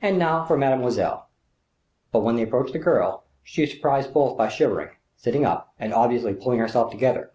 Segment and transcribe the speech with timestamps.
[0.00, 1.28] And now for mademoiselle."
[2.10, 6.34] But when they approached the girl, she surprised both by shivering, sitting up, and obviously
[6.34, 7.30] pulling herself together.